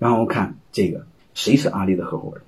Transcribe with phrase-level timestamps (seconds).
[0.00, 2.42] 然后看这个谁是阿里的合伙人，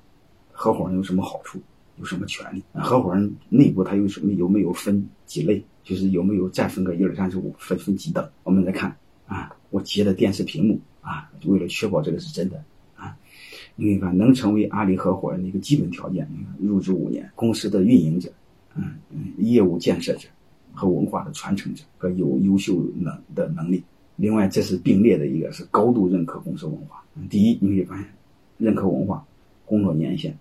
[0.53, 1.61] 合伙人有什么好处，
[1.99, 2.63] 有什么权利？
[2.73, 5.63] 合伙人内部他有什么有没有分几类？
[5.85, 8.27] 就是有没有再分个一二三四五分分几等？
[8.43, 8.97] 我们来看
[9.27, 12.65] 啊，我截的电视屏幕啊，为了确保这个是真的
[12.97, 13.19] 啊，
[13.77, 18.33] 你看能成为阿里合伙人的一个基本条件，你看入职五年，公司的运营者，
[18.75, 20.27] 嗯嗯，业务建设者
[20.73, 23.85] 和文化的传承者和有优秀能的能力。
[24.23, 27.03] 另外，这是并列的一个是高度认可公司文化。
[27.29, 28.07] 第一，你可以发现，
[28.57, 29.27] 认可文化，
[29.67, 30.33] 工作年限，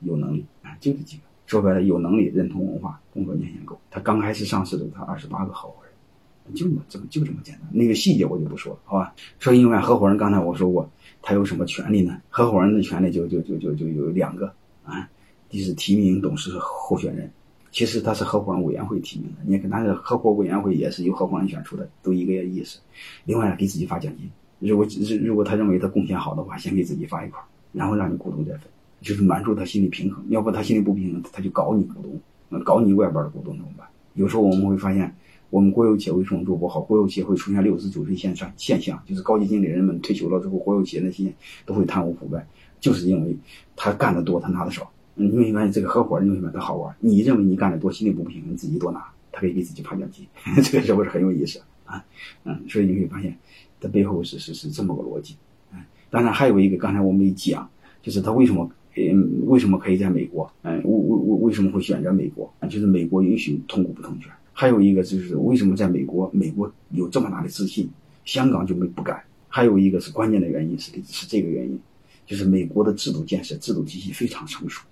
[0.00, 1.22] 有能力啊，就这几个。
[1.44, 3.78] 说白了，有能力、认同文化、工作年限够。
[3.90, 7.68] 他刚开始上市的，他二十八个合伙人，就这么这么就这么简单。
[7.70, 9.14] 那个细节我就不说了，好吧？
[9.38, 10.90] 说另外合伙人，刚才我说过，
[11.20, 12.18] 他有什么权利呢？
[12.30, 14.50] 合伙人的权利就就就就就有两个
[14.82, 15.10] 啊，
[15.50, 17.30] 第一是提名董事候选人，
[17.76, 22.78] 其实他是合伙人委员会提名的，你看他的合伙委员会也是由合伙人选出的，都一个意思。
[23.26, 24.30] 另外给自己发奖金，
[24.60, 24.86] 如果
[25.22, 27.38] 如果他认为他贡献好的话，先给自己发一块，
[27.72, 28.62] 然后让你股东再分。
[29.02, 33.86] 就是满足他心理平衡，要不他心里不平衡，他就搞你股东，搞你外边的股东怎么办？
[34.14, 35.14] 有时候我们会发现，
[35.50, 36.80] 我们国有企业为什么做不好？
[36.80, 41.30] 国有企业会出现六十九岁现象现象，就是高级经理人们退休了之后，国有企业那些
[41.66, 42.48] 都会贪污腐败，
[42.80, 43.36] 就是因为
[43.76, 44.90] 他干的多，他拿的少。
[45.16, 46.94] 你会发现这个合伙人，你会发现他好玩。
[47.00, 50.24] 你认为你干的多，心里不平衡，自己多拿，他可以给自己发奖金，
[50.62, 52.04] 这个是不是很有意思啊？
[52.44, 53.36] 嗯，所以你会发现，
[53.80, 55.34] 它背后是是是这么个逻辑。
[55.72, 57.68] 嗯，当然还有一个，刚才我没讲，
[58.02, 58.70] 就是他为什么？
[58.98, 60.50] 嗯，为什么可以在美国？
[60.62, 62.50] 嗯，为为为为什么会选择美国？
[62.70, 64.30] 就是美国允许同股不同权。
[64.52, 67.88] 还有一个就是为什么在美国，美国有这么大的自信，
[68.24, 69.22] 香港就没不敢。
[69.48, 71.78] 还有一个是关键的原因是是这个原因，
[72.26, 74.82] 就是美国的制度建设、制度体系非常成熟。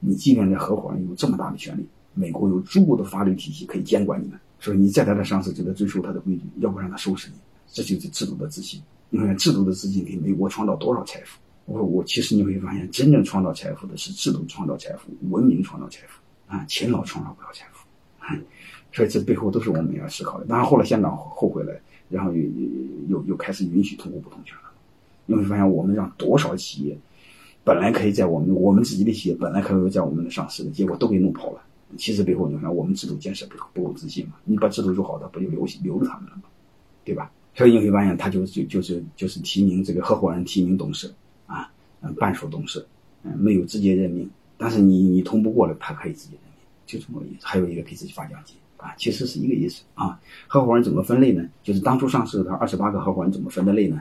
[0.00, 7.36] 你即便在合伙人有这么大的权利，美国有足够的法律体系可以监管你们，所以你在他的上市就得遵守他的规矩，要不让他收拾你。
[7.68, 8.80] 这就是制度的自信。
[9.10, 11.38] 你看，制度的自信给美国创造多少财富？
[11.66, 16.20] 我我其实你会发现，真正创造财富的是制度创造财富，文明创造财富
[16.52, 17.86] 啊，勤劳创造不了财富，
[18.92, 20.46] 所以这背后都是我们要思考的。
[20.46, 21.72] 当然后来香港后悔了，
[22.08, 22.42] 然后又
[23.08, 24.70] 又又开始允许通过不同权了。
[25.26, 26.98] 你会发现，我们让多少企业
[27.64, 31.62] 本来可以在我们我们自己的企业本来可以在我们的上市的，结果都给弄跑了。
[31.96, 34.34] 其实背后你看，我们制度建设不不够自信嘛？
[34.44, 36.42] 你把制度做好的，不就留留着他们了吗？
[37.04, 37.30] 对吧？
[37.54, 41.12] 所以你会发现，他就就就是就是提名这个合伙人提名董事。
[41.46, 41.68] 啊，
[42.00, 42.86] 嗯，半数董事，
[43.24, 47.44] 嗯，没有直接任命，但是你你通不过了，他可以直接任命，就这么个意思。
[47.44, 50.20] 还有一个给自己发奖金啊，其实是一个意思啊。
[50.46, 51.44] 合伙人怎么分类呢？
[51.64, 54.00] 就是当初上市的二十八个合伙人怎么分的类呢？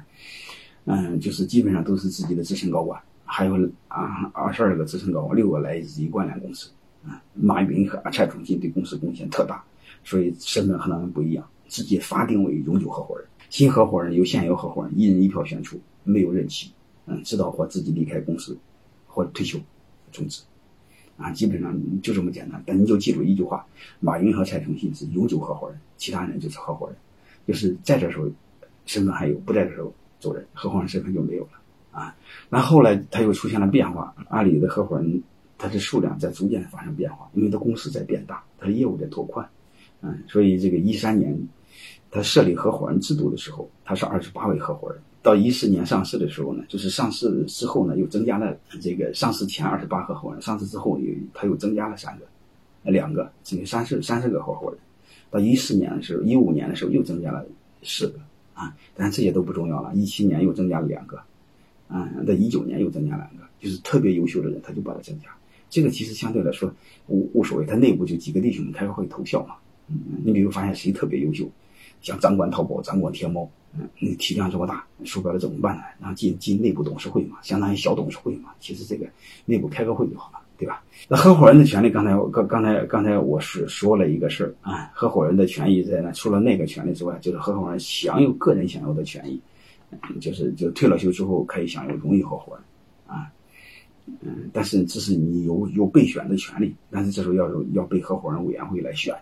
[0.86, 3.02] 嗯，就是基本上都是自己的资深高管，
[3.32, 3.54] 还有
[3.88, 6.72] 啊二十二个资深高管，六个来自于关联公司。
[7.08, 9.64] 啊，马云和蔡崇信对公司贡献特大，
[10.04, 13.26] 所以身份和他们不一样，直接发定为永久合伙人。
[13.50, 16.74] 新合伙人由现有合伙人一人一票选出，没有任期。
[17.06, 18.58] 嗯，知道或自己离开公司，
[19.08, 19.58] 或者退休，
[20.12, 20.44] 终止，
[21.18, 22.62] 啊，基本上就这么简单。
[22.66, 23.66] 但你就记住一句话：
[24.00, 26.98] 马云和蔡崇信是永久合伙人，其他人就是合伙人，
[27.48, 28.28] 就是在这时候
[28.86, 31.52] 身份还有，不在的时候走人，合伙人身份就没有了
[31.92, 32.16] 啊。
[32.50, 35.22] 那后来他又出现了变化，阿里的合伙人
[35.58, 39.48] 他的数量在逐渐发生变化，因为他公司在变大，他的业务在拓宽，
[40.02, 41.38] 嗯，所以这个一三年
[42.12, 45.00] 他设立合伙人制度的时候，他是二十八位合伙人。
[45.22, 52.26] 到一四年上市的时候呢，就是上市之后呢，又增加了这个上市前二十八合伙人，上市之后又他又增加了三个，
[52.90, 54.80] 两个，这个三十三十个合伙人。
[55.30, 57.46] 到一四年的时候，一五年的时候又增加了
[57.84, 58.18] 四个
[58.54, 59.94] 啊，但这些都不重要了。
[59.94, 61.22] 一七年又增加了两个，
[61.90, 65.28] 啊，在一九年又增加两个，就是特别优秀的人他就把它增加。
[65.70, 66.74] 这个其实相对来说
[67.08, 69.56] 无无所谓，他内部就几个弟兄们开个会投票嘛。
[69.88, 71.50] 嗯，你比如发现谁特别优秀，
[72.02, 73.50] 像掌管淘宝、掌管天猫。
[73.78, 75.84] 嗯，你体量这么大，说白了怎么办呢？
[76.00, 78.50] 然后进进内部董事会嘛，相当于小董事会嘛。
[78.60, 79.06] 其实这个
[79.46, 80.84] 内部开个会就好了，对吧？
[81.08, 89.40] 那合伙人的权利，刚才我刚刚才刚才我是说了一个事儿啊，合伙人的权益在那，除了那个权利之外，就是合伙人享有个人享有的权益，
[90.22, 92.64] 就是就退了休之后可以享有荣誉合伙人
[93.16, 93.32] 啊，
[94.22, 99.16] 嗯，但是这是你有有备选的权利，但是这时候要要被合伙人委员会来选。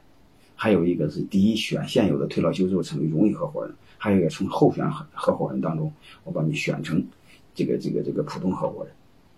[0.59, 3.73] 还有一个是第一选现有的退了休之后成为荣誉合伙人。
[3.99, 5.91] 还有一个从候选合合伙人当中，
[6.23, 7.03] 我把你选成
[7.55, 8.93] 这个这个这个普通合伙人，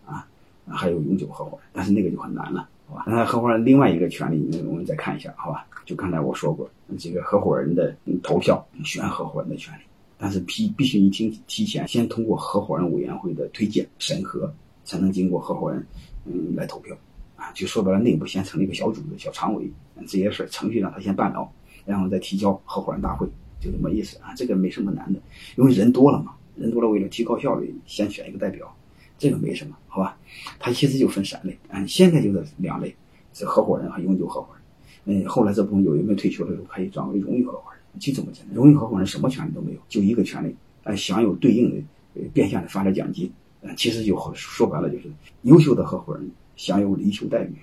[0.05, 0.27] 啊，
[0.67, 3.05] 还有永久合伙人，但是那个就很难了，好吧？
[3.07, 5.65] 那合伙人另外一个权利，我们再看一下，好吧？
[5.85, 9.81] 就刚才我说过，这个合伙人的投票选合伙人的权利，
[10.21, 15.83] 但是必必须你提提前先通过合伙人委员会的推荐审核，才能经过合伙人
[16.25, 16.95] 嗯来投票，
[17.37, 19.71] 啊，就说白了，内部先成立一个小组的小常委，
[20.01, 21.49] 这些事程序让他先办了，
[21.85, 23.25] 然后再提交合伙人大会。
[23.61, 25.19] 就这么意思啊，这个没什么难的，
[25.57, 28.73] 因为人多了嘛，人多了为了提高效率，先选一个代表，
[29.17, 30.17] 这个没什么，好吧？
[30.59, 32.95] 他其实就分三类，嗯，现在就是两类，
[33.33, 35.23] 是合伙人和永久合伙人。
[35.23, 38.55] 嗯，后来这部分有一位退休的时候可以转为荣誉合伙人，就这么简单。
[38.55, 43.31] 荣誉合伙人什么权利都没有，就一个权利，呃，享有对应的变相的发展奖金。
[43.61, 47.53] 嗯，其实就说白了就是优秀的合伙人享有离休待遇，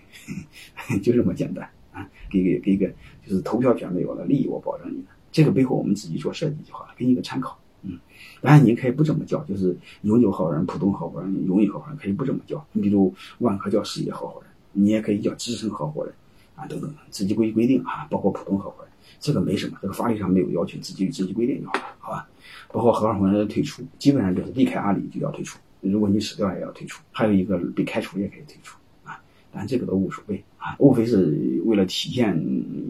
[1.01, 2.07] 就这么简单啊！
[2.31, 2.93] 给给给个
[3.27, 5.09] 就是投票权没有了，利益我保证你的。
[5.33, 7.59] 这个背后我们自己做设计就好了，给你一个参考。
[7.83, 7.99] 嗯，
[8.43, 12.63] 当然你可以不这么叫，就是永久合伙人、普通合伙人、荣誉合伙人可以不这么叫。
[12.73, 16.15] 你比如万科叫事业合伙人，你也可以叫资深合伙人
[16.57, 22.29] 啊，等等，自己规规定啊，包括普通合伙人，这个没什么，这个法律上没有要求，自己自己规定就好了，好吧？
[22.73, 25.59] 包括合伙人退出，基本上就是离开阿里就要退出。
[25.83, 29.21] 如果你死掉也要退出，还有一个被开除也可以退出啊，
[29.53, 32.37] 但这个都无所谓啊，无非是为了体现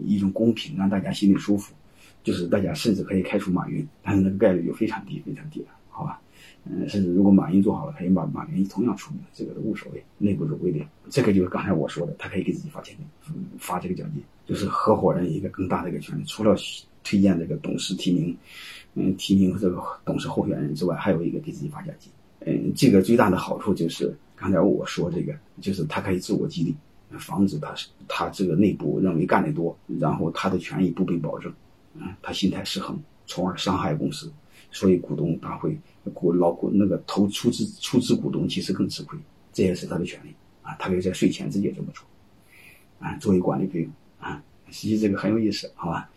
[0.05, 1.73] 一种公平，让大家心里舒服，
[2.23, 6.19] 就是大家甚至可以开除马云，但是那个概率就非常低非常低了，好吧？
[6.69, 10.85] 嗯，甚至如果马云做好了，他也把马云同样处理，这个都无所谓，内部做规定。
[11.09, 12.97] 这个就是刚才我说的，他可以给自己发钱
[13.29, 16.55] 嗯，发这个奖金，就是合伙人一个更大的一个权利，除了
[17.03, 18.37] 推荐这个董事提名，
[18.95, 22.11] 嗯，提名这个董事候选人之外，还有一个给自己发奖金。
[22.45, 26.75] 嗯，这个最大的好处就是刚才我说这个，就是他可以自我激励，
[27.17, 27.73] 防止他
[28.07, 31.51] 他这个内部认为干得多，然后他的权益不被保证，
[31.95, 34.31] 嗯，他心态失衡，从而伤害公司。
[34.71, 35.77] 所以股东大会
[36.13, 39.17] 股老股那个投出资出资股东其实更吃亏，
[39.51, 42.05] 这也是他的权利啊，他可以在税前直接这么做，
[42.99, 46.09] 啊，作为管理费用啊，实际这个很有意思，好吧，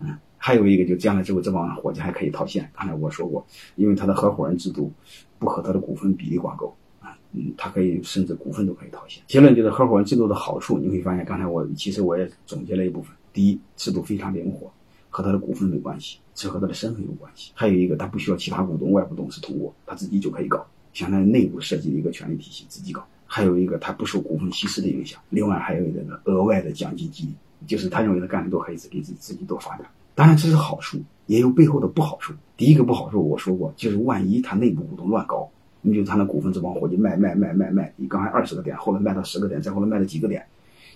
[0.00, 0.16] 嗯。
[0.36, 2.70] 还有一个，就将来之后，这帮伙计还可以套现。
[2.74, 3.46] 刚才我说过，
[3.76, 4.92] 因为他的合伙人制度
[5.38, 6.70] 不和他的股份比例挂钩
[7.00, 9.22] 啊，嗯，他可以甚至股份都可以套现。
[9.26, 13.16] 结论就是合伙人制度的好处，你会发现，刚才我其实我也总结了一部分。
[13.32, 14.70] 第一，制度非常灵活，
[15.14, 17.52] 和他的股份没关系，只和他的身份有关系。
[17.54, 23.06] 还有一个，他不需要其他股东、外部董事通过，他自己就可以搞，相当于内部设计的一个权力体系，自己搞。
[23.24, 25.20] 还有一个，他不受股份稀释的影响。
[25.30, 27.34] 另外还有一个呢额外的奖金激励，
[27.64, 29.86] 就是他认为他干的多，可以给自己自己多发展。
[30.16, 32.34] 当然这是好处，也有背后的不好处。
[32.56, 35.48] 第一个不好处我说过，就是万一他内部股东乱搞，
[35.80, 40.44] 你就他那股份这帮伙计卖卖卖卖卖，你刚才二十个点，后来卖到十个点，再后来卖了几个点，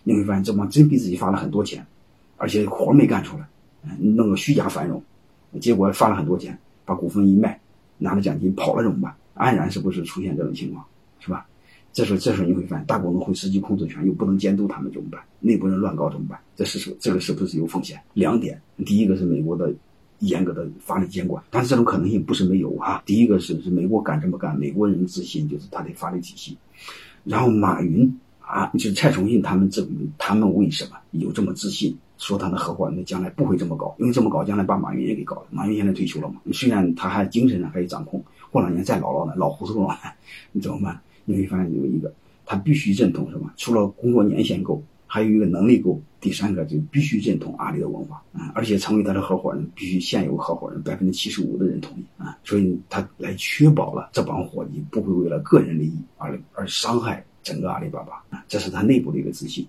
[0.02, 1.86] 你会发现这帮真给自己发了很多钱，
[2.36, 3.46] 而且活没干出来，
[3.98, 5.02] 弄个虚假繁荣，
[5.60, 7.60] 结果发了很多钱，把股份一卖，
[7.96, 9.14] 拿了奖金跑了怎么办？
[9.34, 10.84] 安然是不是出现这种情况，
[11.20, 11.46] 是吧？
[11.92, 15.20] 这时候，这时候你会发现，大股东会实际控制权，又不能监督他们怎么办？
[15.40, 16.38] 内部人乱搞怎么办？
[16.54, 18.00] 这是这个是不是有风险？
[18.14, 19.72] 两点，第一个是美国的
[20.18, 23.02] 严格的法律监管，但是这种可能性不是没有啊。
[23.06, 26.56] 第一个是是美国敢这么干，美国人自信就是他的法律体系。
[27.24, 29.86] 然后马云啊，就是蔡崇信他们这
[30.18, 33.94] 他们为什么有这么自信，说他的合伙人将来不会这么搞？
[33.98, 35.46] 因为这么搞，将来把马云也给搞了。
[35.50, 39.96] 马云现在退休了嘛，虽然他还精神上可以掌控，过两年再老了呢，老糊涂了，
[40.52, 41.00] 你怎么办？
[41.24, 42.12] 你会发现有一个，
[42.44, 43.50] 他必须认同什么？
[43.56, 48.50] 除了工作年限够，还有一个能力够，第三个就必须认同阿里的文化啊！
[48.54, 52.36] 而且成为他的合伙人，必须现有合伙人百分之七十五的人同意啊！
[52.42, 58.44] 所以他来确保了这帮伙计不会为了个人利益而而伤害整个阿里巴巴啊！
[58.48, 59.66] 这是他内部的一个自信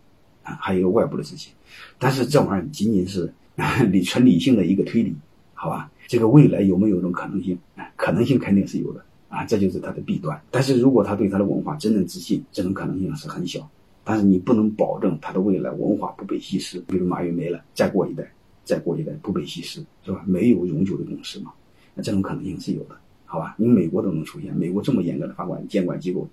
[0.59, 1.53] 还有一个外部的自信。
[1.97, 3.31] 但是这玩意儿仅仅是
[3.91, 5.15] 理纯理性的一个推理，
[5.53, 5.91] 好吧？
[6.07, 7.57] 这个未来有没有这种可能性？
[7.95, 9.03] 可能性肯定是有的。
[9.27, 10.41] 啊，这就是它的弊端。
[10.49, 13.69] 但是如果他对他的文化真正自信，这种可能性是很小。
[14.03, 16.79] 但是你不能保证他的未来文化不被稀释。
[16.87, 18.27] 比如马云没了，再过一代，
[18.63, 20.23] 再过一代不被稀释，是吧？
[20.25, 21.51] 没有永久的共识嘛？
[21.94, 23.53] 那这种可能性是有的，好吧？
[23.59, 26.27] 你美国都能出现，美国这么严格的法管监管机构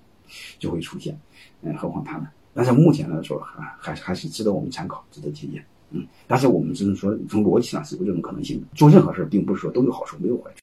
[0.58, 1.18] 就会出现，
[1.60, 2.26] 嗯，何况他们？
[2.56, 5.62] 但是目前来说，还还还是值得我们参考，值得借鉴。
[5.90, 8.66] 嗯，但是我们只能说从逻辑上是有这种可能性的。
[8.74, 10.54] 做任何事并不是说都有好处，没有坏处。